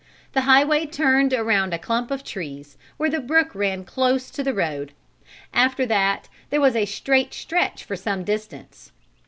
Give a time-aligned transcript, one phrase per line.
[0.33, 4.51] The highway turned around a clump of trees, where the brook ran close to the
[4.51, 4.93] road.
[5.53, 8.91] After that there was a straight stretch for some distance.